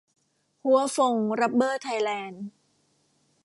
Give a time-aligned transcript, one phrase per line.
[0.63, 2.45] ฮั้วฟง รับเบอร์ ไทยแลนด์